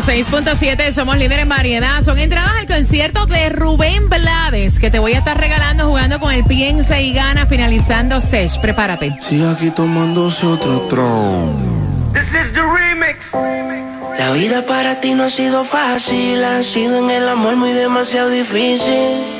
[0.00, 2.04] 106.7 somos líderes en variedad.
[2.04, 6.32] Son entradas al concierto de Rubén Blades que te voy a estar regalando jugando con
[6.32, 8.60] el Piensa y Gana finalizando Sesh.
[8.60, 9.16] Prepárate.
[9.20, 12.08] Sigue aquí tomándose otro tron.
[14.18, 18.30] La vida para ti no ha sido fácil, ha sido en el amor muy demasiado
[18.30, 19.37] difícil.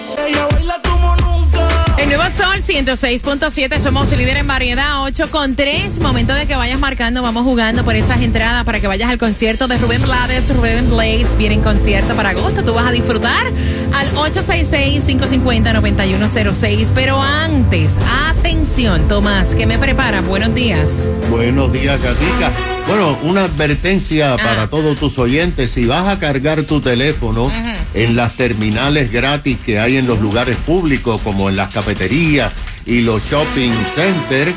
[2.78, 5.98] 106.7 somos líderes en variedad 8 con 3.
[5.98, 9.66] Momento de que vayas marcando, vamos jugando por esas entradas para que vayas al concierto
[9.66, 10.54] de Rubén Blades.
[10.54, 12.62] Rubén Blades viene en concierto para agosto.
[12.62, 13.48] Tú vas a disfrutar
[13.92, 16.92] al 866-550-9106.
[16.94, 17.90] Pero antes,
[18.30, 20.20] atención, Tomás, que me prepara.
[20.20, 21.08] Buenos días.
[21.30, 22.52] Buenos días, Gatica.
[22.88, 25.72] Bueno, una advertencia para todos tus oyentes.
[25.72, 27.52] Si vas a cargar tu teléfono
[27.92, 32.50] en las terminales gratis que hay en los lugares públicos, como en las cafeterías
[32.86, 34.54] y los shopping centers,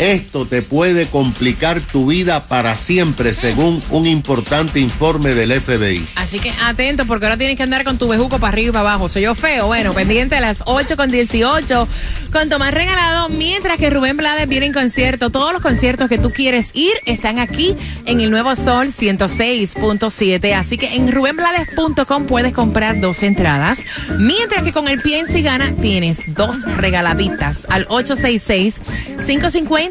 [0.00, 6.06] esto te puede complicar tu vida para siempre, según un importante informe del FBI.
[6.16, 8.90] Así que atento, porque ahora tienes que andar con tu bejuco para arriba y para
[8.90, 9.08] abajo.
[9.08, 9.66] Soy yo feo.
[9.66, 11.88] Bueno, pendiente a las 8 con 18
[12.32, 15.30] con Tomás Regalado, mientras que Rubén Blades viene en concierto.
[15.30, 20.54] Todos los conciertos que tú quieres ir están aquí en el Nuevo Sol 106.7.
[20.54, 23.80] Así que en rubenblades.com puedes comprar dos entradas,
[24.18, 27.86] mientras que con el Piensa y Gana tienes dos regaladitas al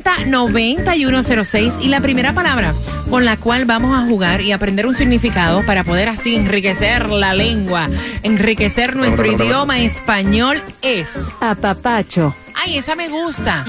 [0.03, 1.81] 866-550-9106.
[1.81, 2.73] Y la primera palabra
[3.09, 7.33] con la cual vamos a jugar y aprender un significado para poder así enriquecer la
[7.33, 7.89] lengua,
[8.23, 11.17] enriquecer nuestro idioma español es.
[11.41, 12.35] Apapacho.
[12.53, 13.65] Ay, esa me gusta.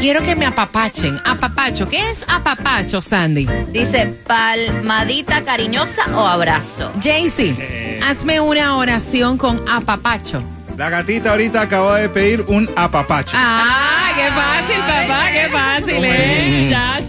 [0.00, 1.18] Quiero que me apapachen.
[1.24, 1.88] Apapacho.
[1.88, 3.46] ¿Qué es apapacho, Sandy?
[3.72, 6.92] Dice palmadita cariñosa o abrazo.
[7.02, 10.42] Jaycee, hazme una oración con apapacho.
[10.80, 13.36] La gatita ahorita acaba de pedir un apapacho.
[13.38, 16.68] Ah, qué fácil, papá, qué fácil, ¿eh?
[16.70, 17.00] Ya.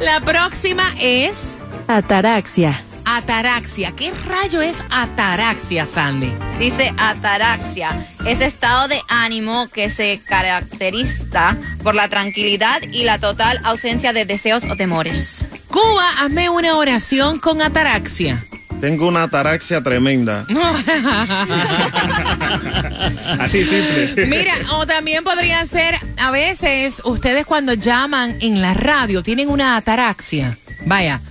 [0.00, 1.36] La próxima es
[1.86, 2.82] Ataraxia.
[3.04, 3.92] ataraxia.
[3.92, 6.32] ¿Qué rayo es ataraxia, Sandy?
[6.58, 8.04] Dice ataraxia.
[8.26, 14.24] Es estado de ánimo que se caracteriza por la tranquilidad y la total ausencia de
[14.24, 15.44] deseos o temores.
[15.68, 18.44] Cuba, hazme una oración con ataraxia.
[18.84, 20.44] Tengo una ataraxia tremenda.
[23.40, 24.26] Así simple.
[24.26, 29.78] Mira, o también podría ser, a veces ustedes cuando llaman en la radio tienen una
[29.78, 30.58] ataraxia.
[30.84, 31.22] Vaya.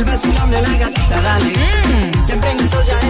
[0.00, 1.69] El vacilón de la gatita, dale.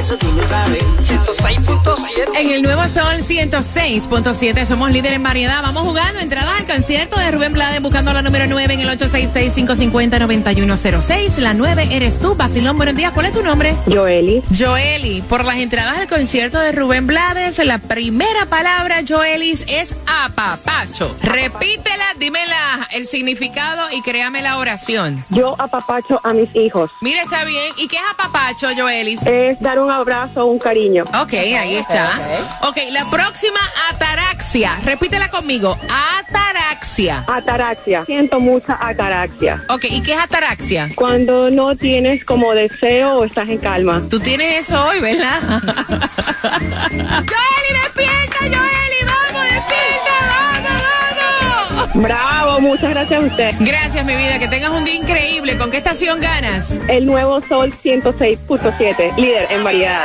[0.00, 0.82] Eso ya eso tú lo sabes.
[1.02, 2.38] 106.7.
[2.38, 5.60] En el Nuevo Sol 106.7 somos líderes en variedad.
[5.62, 11.36] Vamos jugando entradas al concierto de Rubén Blades buscando la número 9 en el 866-550-9106.
[11.38, 12.78] La 9 eres tú, Basilón.
[12.78, 13.12] Buenos días.
[13.12, 13.76] ¿Cuál es tu nombre?
[13.86, 14.42] Joeli.
[14.56, 15.20] Joeli.
[15.22, 21.14] Por las entradas al concierto de Rubén Blades, la primera palabra, Joelis, es apapacho.
[21.22, 25.22] Repítela, dímela el significado y créame la oración.
[25.28, 26.90] Yo apapacho a mis hijos.
[27.02, 27.74] Mira, está bien.
[27.76, 29.22] ¿Y qué es apapacho, Joelis?
[29.24, 31.04] Es dar un abrazo, un cariño.
[31.20, 32.20] Ok, ahí está.
[32.62, 33.60] Ok, la próxima
[33.90, 34.78] ataraxia.
[34.84, 35.76] Repítela conmigo.
[36.18, 37.24] Ataraxia.
[37.26, 38.04] Ataraxia.
[38.04, 39.62] Siento mucha ataraxia.
[39.68, 40.88] Ok, ¿y qué es ataraxia?
[40.94, 44.02] Cuando no tienes como deseo o estás en calma.
[44.08, 45.40] Tú tienes eso hoy, ¿verdad?
[46.90, 49.00] Joeli, despierta, Joeli,
[52.00, 53.54] Bravo, muchas gracias a usted.
[53.60, 55.56] Gracias, mi vida, que tengas un día increíble.
[55.58, 56.78] ¿Con qué estación ganas?
[56.88, 60.04] El nuevo Sol 106.7, líder en variedad.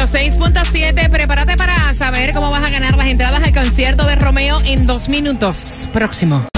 [0.00, 4.86] 106.7, prepárate para saber cómo vas a ganar las entradas al concierto de Romeo en
[4.86, 5.90] dos minutos.
[5.92, 6.49] Próximo.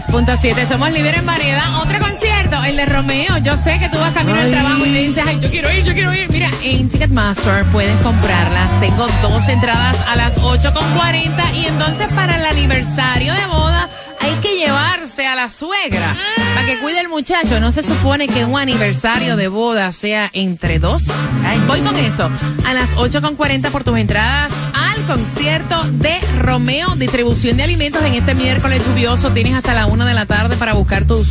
[0.00, 1.82] 106.7, somos líderes en variedad.
[1.82, 3.36] Otro concierto, el de Romeo.
[3.38, 5.84] Yo sé que tú vas camino al trabajo y me dices, ay, yo quiero ir,
[5.84, 6.30] yo quiero ir.
[6.30, 8.70] Mira, en Ticketmaster puedes comprarlas.
[8.80, 13.90] Tengo dos entradas a las 8.40 y entonces para el aniversario de boda
[14.42, 16.16] que llevarse a la suegra
[16.54, 17.60] para que cuide el muchacho.
[17.60, 21.02] No se supone que un aniversario de boda sea entre dos.
[21.44, 22.28] Ay, voy con eso.
[22.66, 26.88] A las 8.40 por tus entradas al concierto de Romeo.
[26.96, 29.30] Distribución de alimentos en este miércoles lluvioso.
[29.30, 31.28] Tienes hasta la una de la tarde para buscar tus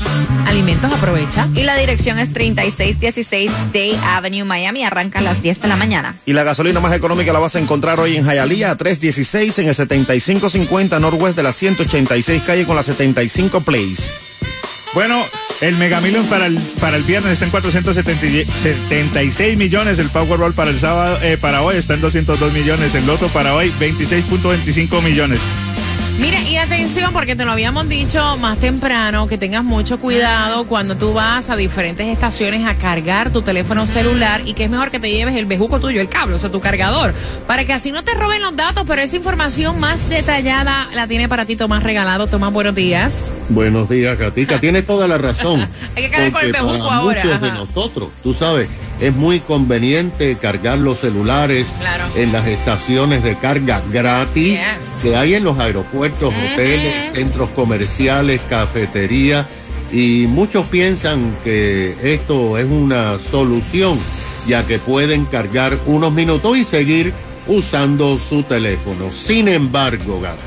[0.48, 0.92] alimentos.
[0.92, 1.50] Aprovecha.
[1.54, 4.86] Y la dirección es 3616 Day Avenue, Miami.
[4.86, 6.16] Arranca a las 10 de la mañana.
[6.26, 9.68] Y la gasolina más económica la vas a encontrar hoy en Hialeah a 316 en
[9.68, 14.12] el 7550 Northwest de la 186 calle con la 75 Place.
[14.94, 15.26] Bueno,
[15.62, 20.70] el Mega Million para el, para el viernes está en 476 millones, el Powerball para
[20.70, 25.40] el sábado, eh, para hoy está en 202 millones, el Loto para hoy 26.25 millones.
[26.22, 30.96] Mira, y atención, porque te lo habíamos dicho más temprano, que tengas mucho cuidado cuando
[30.96, 35.00] tú vas a diferentes estaciones a cargar tu teléfono celular y que es mejor que
[35.00, 37.16] te lleves el bejuco tuyo, el cable, o sea, tu cargador,
[37.48, 41.28] para que así no te roben los datos, pero esa información más detallada la tiene
[41.28, 42.28] para ti Tomás Regalado.
[42.28, 43.32] Tomás, buenos días.
[43.50, 44.60] Buenos días, Gatica.
[44.60, 45.62] Tienes toda la razón.
[45.96, 47.58] Hay que cargar con el bejuco ahora, muchos de ajá.
[47.58, 48.70] nosotros, tú sabes,
[49.02, 52.04] es muy conveniente cargar los celulares Claro.
[52.16, 54.86] en las estaciones de carga gratis Yes.
[55.02, 59.46] que hay en los aeropuertos, hoteles, centros comerciales, cafeterías.
[59.92, 64.00] Y muchos piensan que esto es una solución,
[64.48, 67.12] ya que pueden cargar unos minutos y seguir
[67.48, 69.12] usando su teléfono.
[69.12, 70.38] Sin embargo, Gata,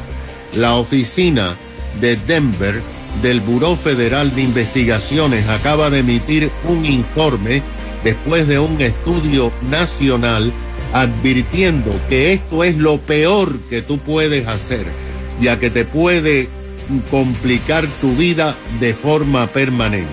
[0.56, 1.54] la oficina
[2.00, 2.80] de Denver
[3.22, 7.62] del Buró Federal de Investigaciones acaba de emitir un informe
[8.04, 10.52] después de un estudio nacional
[10.92, 14.86] advirtiendo que esto es lo peor que tú puedes hacer,
[15.40, 16.48] ya que te puede
[17.10, 20.12] complicar tu vida de forma permanente.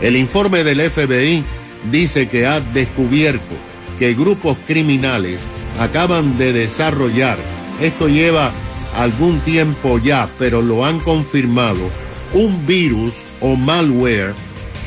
[0.00, 1.42] El informe del FBI
[1.90, 3.54] dice que ha descubierto
[3.98, 5.40] que grupos criminales
[5.80, 7.38] acaban de desarrollar,
[7.80, 8.52] esto lleva
[8.96, 11.90] algún tiempo ya, pero lo han confirmado,
[12.32, 14.32] un virus o malware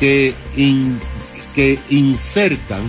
[0.00, 0.34] que,
[1.54, 2.82] que insertan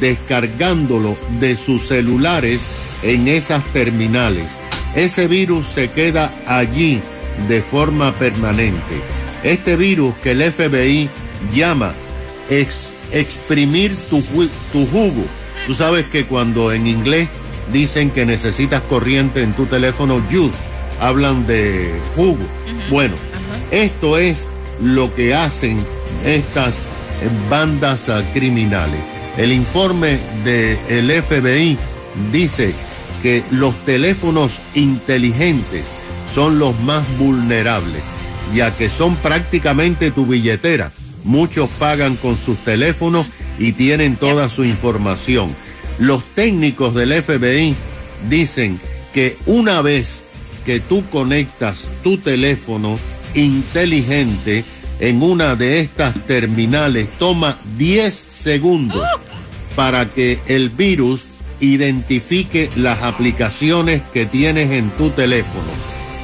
[0.00, 2.60] descargándolo de sus celulares
[3.02, 4.46] en esas terminales.
[4.94, 7.00] Ese virus se queda allí
[7.48, 8.94] de forma permanente.
[9.42, 11.08] Este virus que el FBI
[11.54, 11.92] llama
[12.48, 15.24] ex- exprimir tu, ju- tu jugo.
[15.66, 17.28] Tú sabes que cuando en inglés
[17.72, 20.20] dicen que necesitas corriente en tu teléfono,
[21.00, 22.38] hablan de jugo.
[22.90, 23.14] Bueno,
[23.70, 24.44] esto es
[24.82, 25.78] lo que hacen
[26.24, 26.74] estas
[27.48, 28.02] bandas
[28.32, 29.00] criminales.
[29.36, 31.76] El informe del FBI
[32.32, 32.72] dice
[33.22, 35.84] que los teléfonos inteligentes
[36.34, 38.02] son los más vulnerables,
[38.54, 40.92] ya que son prácticamente tu billetera.
[41.24, 43.26] Muchos pagan con sus teléfonos
[43.58, 45.48] y tienen toda su información.
[45.98, 47.74] Los técnicos del FBI
[48.28, 48.78] dicen
[49.12, 50.20] que una vez
[50.64, 52.98] que tú conectas tu teléfono
[53.34, 54.64] inteligente
[55.04, 59.06] en una de estas terminales, toma 10 segundos
[59.76, 61.24] para que el virus
[61.60, 65.68] identifique las aplicaciones que tienes en tu teléfono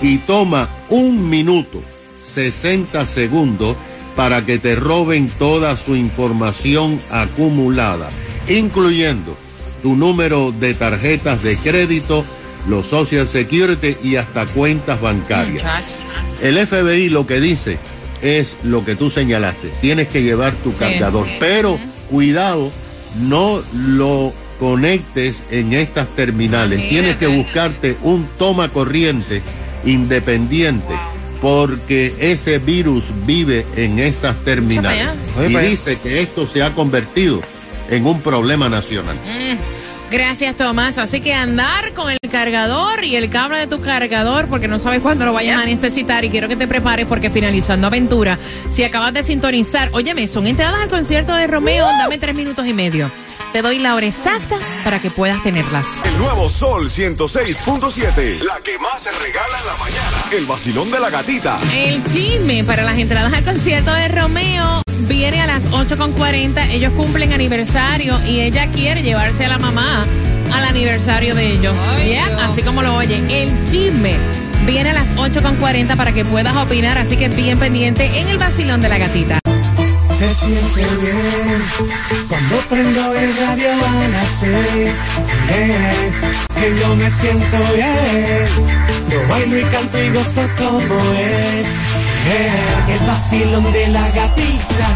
[0.01, 1.83] y toma un minuto
[2.25, 3.77] 60 segundos
[4.17, 8.09] para que te roben toda su información acumulada,
[8.49, 9.37] incluyendo
[9.83, 12.25] tu número de tarjetas de crédito,
[12.67, 15.67] los Social Security y hasta cuentas bancarias.
[16.41, 17.79] El FBI lo que dice
[18.23, 19.71] es lo que tú señalaste.
[19.81, 21.79] Tienes que llevar tu cargador, pero
[22.11, 22.71] cuidado,
[23.23, 26.89] no lo conectes en estas terminales.
[26.89, 29.43] Tienes que buscarte un toma corriente
[29.85, 30.95] independiente
[31.41, 35.09] porque ese virus vive en estas terminales.
[35.49, 37.41] Y dice que esto se ha convertido
[37.89, 39.17] en un problema nacional.
[40.11, 40.99] Gracias, Tomás.
[40.99, 45.01] Así que andar con el cargador y el cable de tu cargador porque no sabes
[45.01, 48.39] cuándo lo vayas a necesitar y quiero que te prepares porque finalizando aventura,
[48.71, 52.73] si acabas de sintonizar, óyeme, son entradas al concierto de Romeo, dame tres minutos y
[52.73, 53.11] medio.
[53.53, 55.87] Te doy la hora exacta para que puedas tenerlas.
[56.05, 58.43] El nuevo Sol 106.7.
[58.43, 60.25] La que más se regala en la mañana.
[60.33, 61.59] El vacilón de la gatita.
[61.75, 64.83] El chisme para las entradas al concierto de Romeo
[65.21, 66.71] viene a las 8.40.
[66.71, 70.07] Ellos cumplen aniversario y ella quiere llevarse a la mamá
[70.51, 71.77] al aniversario de ellos.
[72.09, 72.25] ¿Ya?
[72.47, 73.17] Así como lo oye.
[73.29, 74.17] El chisme
[74.65, 76.97] viene a las 8.40 para que puedas opinar.
[76.97, 79.41] Así que bien pendiente en el vacilón de la gatita.
[80.19, 81.63] Se siente bien
[82.27, 84.95] cuando prendo el radio a las seis.
[85.51, 86.11] eh,
[86.59, 88.47] que yo me siento bien.
[89.11, 92.10] Yo bailo y canto y gozo como es.
[92.27, 94.89] Eh, el vacilón de la gatita.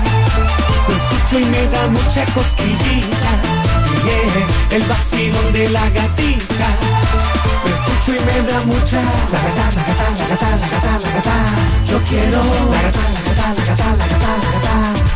[0.89, 3.33] Lo escucho y me da mucha cosquillita.
[4.05, 6.69] yeah, el vacilón de la gatita.
[7.65, 9.01] Lo escucho y me da mucha.
[9.33, 11.37] La gata, la gata, la gata, la gata, la gata.
[11.91, 12.43] Yo quiero.
[12.71, 14.75] La gata, la gata, la gata, la gata, la gata.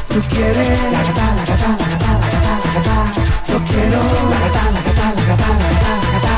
[0.08, 0.80] Tú quieres.
[0.92, 2.96] La gata, la gata, la gata, la gata, la gata.
[3.48, 4.00] Yo quiero.
[4.30, 6.34] La gata, la gata, la gata, la gata, la gata.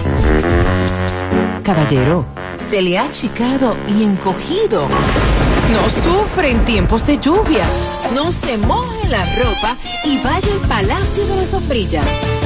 [1.61, 2.25] Caballero,
[2.71, 4.89] se le ha achicado y encogido.
[5.72, 7.63] No sufre en tiempos de lluvia.
[8.13, 12.01] No se moje la ropa y vaya al Palacio de la Sombrilla.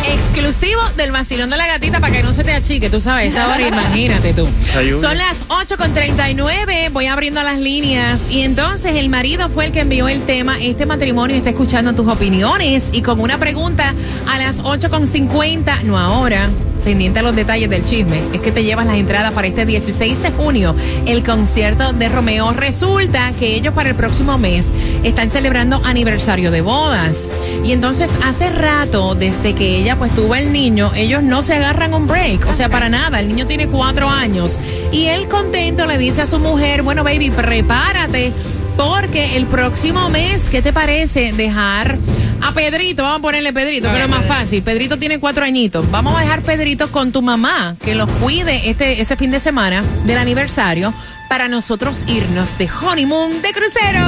[0.08, 3.48] Exclusivo del vacilón de la gatita para que no se te achique, tú sabes, esta
[3.48, 4.48] hora, imagínate tú.
[4.78, 5.02] Ayuda.
[5.02, 10.08] Son las 8.39, voy abriendo las líneas y entonces el marido fue el que envió
[10.08, 13.94] el tema, este matrimonio está escuchando tus opiniones y con una pregunta
[14.28, 16.50] a las 8.50, no ahora.
[16.84, 20.24] Pendiente a los detalles del chisme, es que te llevas las entradas para este 16
[20.24, 22.52] de junio, el concierto de Romeo.
[22.54, 24.72] Resulta que ellos para el próximo mes
[25.04, 27.30] están celebrando aniversario de bodas.
[27.64, 31.94] Y entonces hace rato, desde que ella pues tuvo el niño, ellos no se agarran
[31.94, 33.20] un break, o sea, para nada.
[33.20, 34.60] El niño tiene cuatro años.
[34.92, 38.32] Y él contento le dice a su mujer, bueno, baby, prepárate.
[38.78, 41.98] Porque el próximo mes, ¿qué te parece dejar
[42.42, 43.04] a Pedrito?
[43.04, 44.62] Vamos a ponerle Pedrito, que es lo más fácil.
[44.64, 45.90] Pedrito tiene cuatro añitos.
[45.92, 49.84] Vamos a dejar Pedrito con tu mamá, que los cuide este, ese fin de semana
[50.06, 50.94] del aniversario,
[51.30, 54.06] para nosotros irnos de honeymoon de crucero.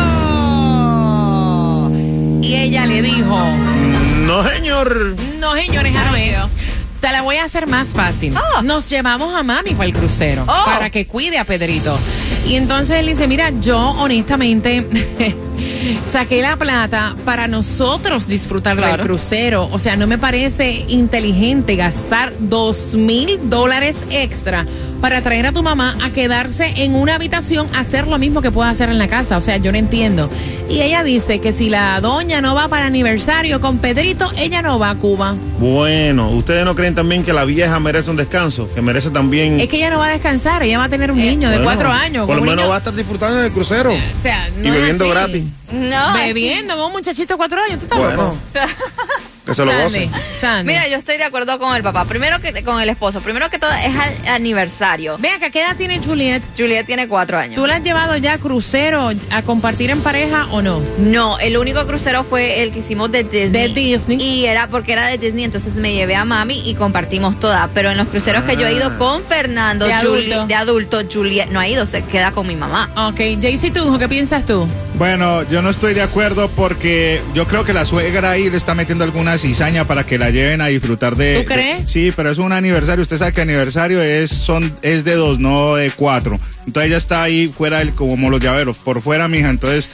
[2.42, 3.40] Y ella le dijo,
[4.26, 5.16] No, señor.
[5.40, 6.36] no, señores, a ver,
[7.00, 8.34] Te la voy a hacer más fácil.
[8.64, 10.66] Nos llevamos a mami para el crucero, Oh.
[10.66, 11.98] para que cuide a Pedrito.
[12.48, 14.86] Y entonces él dice, mira, yo honestamente
[16.10, 19.70] saqué la plata para nosotros disfrutar del crucero.
[19.72, 24.66] O sea, no me parece inteligente gastar dos mil dólares extra
[25.02, 28.52] para traer a tu mamá a quedarse en una habitación a hacer lo mismo que
[28.52, 29.36] puede hacer en la casa.
[29.38, 30.30] O sea, yo no entiendo.
[30.70, 34.78] Y ella dice que si la doña no va para aniversario con Pedrito, ella no
[34.78, 35.36] va a Cuba.
[35.60, 38.70] Bueno, ¿ustedes no creen también que la vieja merece un descanso?
[38.76, 39.60] Que merece también...
[39.60, 41.64] Es que ella no va a descansar, ella va a tener un niño de Bueno,
[41.72, 42.28] cuatro años.
[42.28, 43.92] Por lo menos niño- va a estar disfrutando del crucero.
[43.92, 45.12] O sea, no y bebiendo así.
[45.14, 45.44] gratis.
[45.72, 46.14] No.
[46.14, 48.38] Bebiendo con un muchachito de cuatro años, tú estás Bueno, loco.
[49.46, 50.10] que se lo Sandy, goce.
[50.42, 50.68] Sandy.
[50.74, 52.04] Mira, yo estoy de acuerdo con el papá.
[52.06, 53.22] Primero que con el esposo.
[53.22, 55.18] Primero que todo es al- aniversario.
[55.18, 56.44] Vea que ¿qué edad tiene Juliet?
[56.58, 57.56] Juliet tiene cuatro años.
[57.56, 60.82] ¿Tú la has llevado ya a crucero a compartir en pareja o no?
[61.00, 63.50] No, el único crucero fue el que hicimos de Disney.
[63.50, 64.22] De Disney.
[64.22, 67.70] Y era porque era de Disney, entonces me llevé a mami y compartimos toda.
[67.74, 70.48] Pero en los cruceros que yo he ido con Fernando, De Juli- adulto.
[70.48, 72.90] de adulto, Juliet no ha ido, se queda con mi mamá.
[73.08, 74.68] Ok, Jaycee, ¿tú qué piensas tú?
[74.98, 78.76] Bueno, yo no estoy de acuerdo porque yo creo que la suegra ahí le está
[78.76, 81.40] metiendo alguna cizaña para que la lleven a disfrutar de.
[81.40, 81.86] ¿Tú crees?
[81.86, 83.02] de- sí, pero es un aniversario.
[83.02, 86.40] Usted sabe que aniversario es son es de dos, no de cuatro.
[86.68, 89.50] Entonces ella está ahí fuera del, como los llaveros, por fuera, mija.
[89.50, 89.90] Entonces.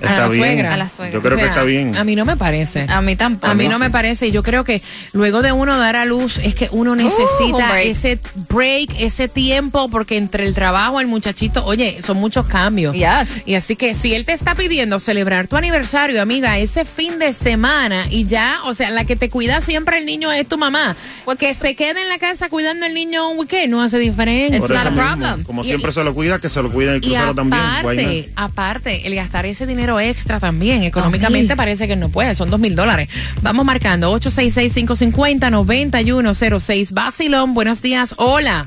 [0.00, 0.44] A Está la bien.
[0.44, 0.74] suegra.
[0.74, 1.12] A la suegra.
[1.14, 1.96] Yo creo O que está bien.
[1.96, 2.86] A mí no me parece.
[2.88, 3.50] A mí tampoco.
[3.50, 4.28] A mí no me parece.
[4.28, 7.86] y Yo creo que luego de uno dar a luz es que uno necesita break.
[7.86, 12.94] ese break, ese tiempo, porque entre el trabajo, el muchachito, oye, son muchos cambios.
[12.94, 13.42] Yes.
[13.46, 17.32] Y así que si él te está pidiendo celebrar tu aniversario, amiga, ese fin de
[17.32, 20.96] semana y ya, o sea, la que te cuida siempre el niño es tu mamá.
[21.38, 24.58] Que se quede en la casa cuidando el niño un weekend no hace diferencia.
[24.58, 25.44] Por not eso a problem.
[25.44, 27.60] Como Y- siempre se lo cuida, que se lo cuida el Y crucero también.
[27.62, 28.32] Why aparte, not?
[28.36, 32.76] aparte, el gastar ese dinero extra también, económicamente parece que no puede, son dos mil
[32.76, 33.08] dólares.
[33.42, 36.92] Vamos marcando 866-550-9106.
[36.92, 38.66] Basilón, buenos días, hola.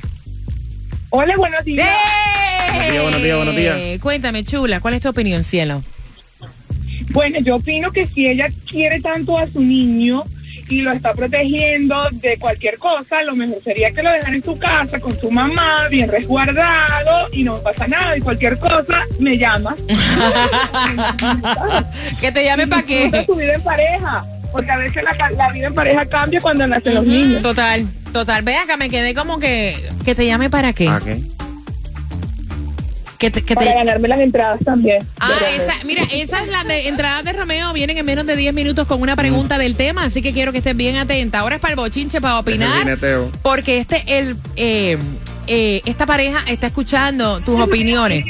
[1.10, 1.88] Hola, buenos días.
[2.74, 3.78] Buenos días, buenos días, buenos días.
[3.78, 5.84] Eh, Cuéntame, chula, ¿cuál es tu opinión, cielo?
[7.10, 10.24] Bueno, yo opino que si ella quiere tanto a su niño
[10.72, 14.58] y lo está protegiendo de cualquier cosa, lo mejor sería que lo dejan en su
[14.58, 18.16] casa con su mamá, bien resguardado y no pasa nada.
[18.16, 19.76] Y cualquier cosa, me llama.
[22.22, 23.26] que te llame para qué.
[23.26, 26.96] su vida en pareja, porque a veces la, la vida en pareja cambia cuando nacen
[26.96, 27.44] los niños.
[27.44, 28.44] Total, total.
[28.44, 29.76] Ve acá, me quedé como que,
[30.06, 30.88] que te llame para qué.
[30.88, 31.22] ¿Ah, qué?
[33.22, 35.08] Que te, que te- Para ganarme las entradas también.
[35.20, 38.88] Ah, esa, mira, esas las de entradas de Romeo vienen en menos de 10 minutos
[38.88, 41.38] con una pregunta del tema, así que quiero que estés bien atenta.
[41.40, 43.32] Ahora es para el bochinche, para opinar, jineteo.
[43.44, 44.98] porque este, el, eh,
[45.48, 48.26] eh, esta pareja está escuchando tus opiniones.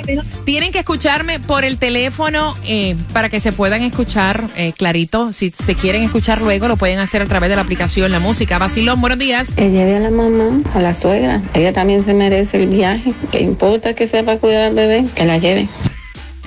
[0.46, 5.34] Tienen que escucharme por el teléfono eh, para que se puedan escuchar eh, clarito.
[5.34, 8.58] Si se quieren escuchar luego, lo pueden hacer a través de la aplicación La Música.
[8.58, 9.54] Basilón, buenos días.
[9.54, 11.42] Que lleve a la mamá, a la suegra.
[11.54, 13.14] Ella también se merece el viaje.
[13.32, 15.70] Que importa que sepa cuidar al bebé, que la lleve.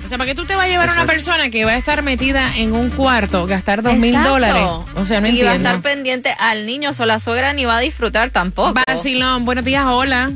[0.04, 1.76] O sea, ¿para qué tú te vas a llevar a una persona que va a
[1.78, 4.62] estar metida en un cuarto, gastar dos mil dólares?
[4.96, 5.68] O sea, no y va a entiendo.
[5.70, 8.74] estar pendiente al niño, o la suegra ni va a disfrutar tampoco.
[8.86, 10.30] Basilón, buenos días, hola.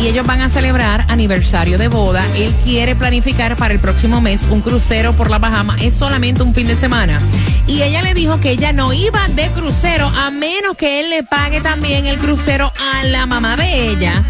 [0.00, 2.24] Y ellos van a celebrar aniversario de boda.
[2.36, 5.76] Él quiere planificar para el próximo mes un crucero por la Bahama.
[5.80, 7.20] Es solamente un fin de semana.
[7.66, 11.22] Y ella le dijo que ella no iba de crucero a menos que él le
[11.22, 14.22] pague también el crucero a la mamá de ella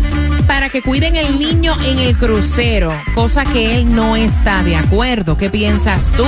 [0.47, 5.37] para que cuiden el niño en el crucero, cosa que él no está de acuerdo.
[5.37, 6.25] ¿Qué piensas tú?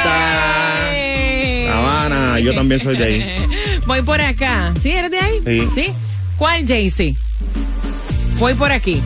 [0.93, 1.67] ¡Eh!
[1.67, 3.35] La Habana, yo también soy de ahí.
[3.85, 4.73] Voy por acá.
[4.81, 4.91] ¿Sí?
[4.91, 5.67] ¿Eres de ahí?
[5.75, 5.91] Sí.
[6.37, 7.17] ¿Cuál, Jaycee?
[8.39, 9.03] Voy por aquí.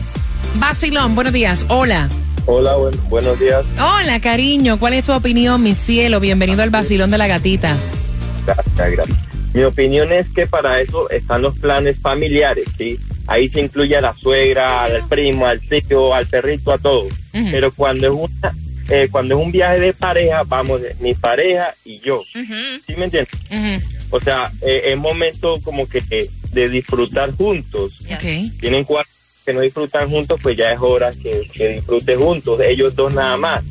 [0.54, 1.66] Basilón, buenos días.
[1.68, 2.08] Hola.
[2.46, 2.76] Hola,
[3.08, 3.66] buenos días.
[3.76, 4.78] Hola, cariño.
[4.78, 6.20] ¿Cuál es tu opinión, mi cielo?
[6.20, 7.76] Bienvenido al Basilón de la Gatita.
[8.46, 9.18] Gracias, gracias.
[9.52, 13.00] Mi opinión es que para eso están los planes familiares, ¿sí?
[13.30, 17.12] Ahí se incluye a la suegra, al primo, al tío, al perrito, a todos.
[17.32, 17.46] Ujú.
[17.52, 18.56] Pero cuando es una,
[18.88, 22.24] eh, cuando es un viaje de pareja, vamos, eh, mi pareja y yo.
[22.32, 23.28] ¿Sí me entiendes?
[24.10, 27.92] O sea, eh, es momento como que eh, de disfrutar juntos.
[28.12, 28.58] Ok.
[28.58, 29.12] Tienen cuatro
[29.46, 33.36] que no disfrutan juntos, pues ya es hora que, que disfruten juntos, ellos dos nada
[33.36, 33.62] más.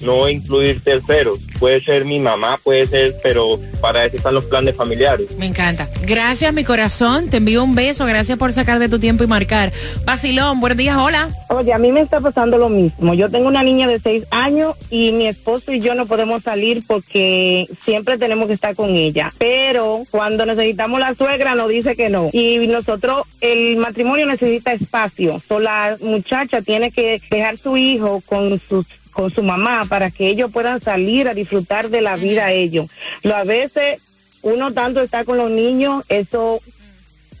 [0.00, 1.40] No incluir terceros.
[1.58, 5.36] Puede ser mi mamá, puede ser, pero para eso están los planes familiares.
[5.38, 5.88] Me encanta.
[6.06, 7.30] Gracias, mi corazón.
[7.30, 8.06] Te envío un beso.
[8.06, 9.72] Gracias por sacar de tu tiempo y marcar.
[10.04, 10.96] Basilón, buenos días.
[10.96, 11.28] Hola.
[11.48, 13.14] Oye, a mí me está pasando lo mismo.
[13.14, 16.82] Yo tengo una niña de seis años y mi esposo y yo no podemos salir
[16.86, 19.32] porque siempre tenemos que estar con ella.
[19.38, 22.30] Pero cuando necesitamos la suegra nos dice que no.
[22.32, 25.40] Y nosotros, el matrimonio necesita espacio.
[25.46, 28.86] So, la muchacha tiene que dejar su hijo con sus
[29.18, 32.86] con su mamá para que ellos puedan salir a disfrutar de la vida ellos.
[33.24, 34.00] Lo a veces
[34.42, 36.60] uno tanto está con los niños, eso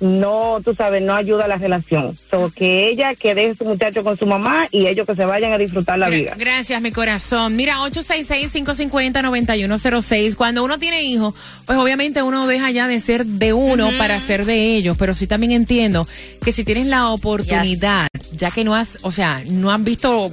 [0.00, 2.16] no, tú sabes, no ayuda a la relación.
[2.30, 5.52] So, que ella que deje su muchacho con su mamá y ellos que se vayan
[5.52, 6.34] a disfrutar la Gra- vida.
[6.36, 7.54] Gracias, mi corazón.
[7.54, 10.34] Mira, 866-550-9106.
[10.34, 14.44] Cuando uno tiene hijos, pues obviamente uno deja ya de ser de uno para ser
[14.44, 16.06] de ellos, pero sí también entiendo
[16.44, 20.32] que si tienes la oportunidad, ya que no has, o sea, no has visto,